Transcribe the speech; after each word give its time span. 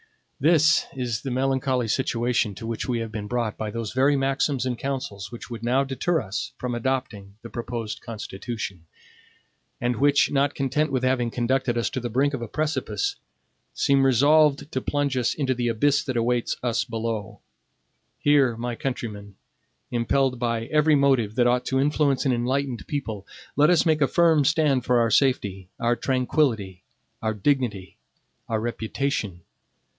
This 0.39 0.87
is 0.95 1.21
the 1.21 1.29
melancholy 1.29 1.87
situation 1.87 2.55
to 2.55 2.65
which 2.65 2.89
we 2.89 2.97
have 2.97 3.11
been 3.11 3.27
brought 3.27 3.55
by 3.59 3.69
those 3.69 3.93
very 3.93 4.15
maxims 4.15 4.65
and 4.65 4.75
councils 4.75 5.31
which 5.31 5.51
would 5.51 5.61
now 5.61 5.83
deter 5.83 6.19
us 6.19 6.53
from 6.57 6.73
adopting 6.73 7.35
the 7.43 7.51
proposed 7.51 8.01
Constitution; 8.01 8.87
and 9.79 9.97
which, 9.97 10.31
not 10.31 10.55
content 10.55 10.91
with 10.91 11.03
having 11.03 11.29
conducted 11.29 11.77
us 11.77 11.91
to 11.91 11.99
the 11.99 12.09
brink 12.09 12.33
of 12.33 12.41
a 12.41 12.47
precipice, 12.47 13.17
seem 13.75 14.03
resolved 14.03 14.71
to 14.71 14.81
plunge 14.81 15.15
us 15.15 15.35
into 15.35 15.53
the 15.53 15.67
abyss 15.67 16.01
that 16.05 16.17
awaits 16.17 16.57
us 16.63 16.83
below. 16.83 17.41
Here, 18.17 18.57
my 18.57 18.73
countrymen, 18.73 19.35
impelled 19.91 20.39
by 20.39 20.65
every 20.65 20.95
motive 20.95 21.35
that 21.35 21.45
ought 21.45 21.65
to 21.65 21.79
influence 21.79 22.25
an 22.25 22.33
enlightened 22.33 22.87
people, 22.87 23.27
let 23.55 23.69
us 23.69 23.85
make 23.85 24.01
a 24.01 24.07
firm 24.07 24.43
stand 24.45 24.83
for 24.83 24.99
our 24.99 25.11
safety, 25.11 25.69
our 25.79 25.95
tranquillity, 25.95 26.81
our 27.21 27.35
dignity, 27.35 27.97
our 28.49 28.59
reputation. 28.59 29.41